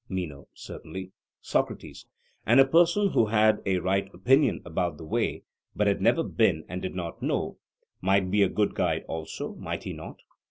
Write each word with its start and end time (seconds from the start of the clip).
MENO: 0.09 0.47
Certainly. 0.55 1.11
SOCRATES: 1.41 2.07
And 2.43 2.59
a 2.59 2.65
person 2.65 3.09
who 3.09 3.27
had 3.27 3.59
a 3.67 3.77
right 3.77 4.09
opinion 4.15 4.63
about 4.65 4.97
the 4.97 5.05
way, 5.05 5.43
but 5.75 5.85
had 5.85 6.01
never 6.01 6.23
been 6.23 6.65
and 6.67 6.81
did 6.81 6.95
not 6.95 7.21
know, 7.21 7.59
might 8.01 8.31
be 8.31 8.41
a 8.41 8.49
good 8.49 8.73
guide 8.73 9.03
also, 9.07 9.53
might 9.53 9.83
he 9.83 9.93
not? 9.93 10.15